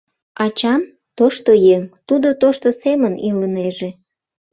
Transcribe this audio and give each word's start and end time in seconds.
—Ачам 0.45 0.81
тошто 1.17 1.51
еҥ, 1.75 1.83
тудо 2.07 2.27
тошто 2.41 2.67
семын 2.81 3.13
илынеже. 3.29 3.89